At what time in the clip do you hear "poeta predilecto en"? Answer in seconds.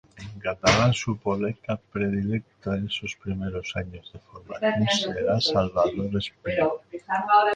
1.15-2.87